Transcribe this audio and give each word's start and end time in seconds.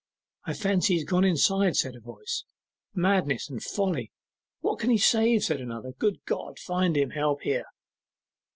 'I 0.47 0.53
fancy 0.55 0.95
he's 0.95 1.03
gone 1.03 1.23
inside,' 1.23 1.75
said 1.75 1.95
a 1.95 1.99
voice. 1.99 2.43
'Madness 2.95 3.51
and 3.51 3.61
folly! 3.61 4.11
what 4.61 4.79
can 4.79 4.89
he 4.89 4.97
save?' 4.97 5.43
said 5.43 5.61
another. 5.61 5.91
'Good 5.91 6.25
God, 6.25 6.57
find 6.57 6.97
him! 6.97 7.11
Help 7.11 7.41
here! 7.43 7.65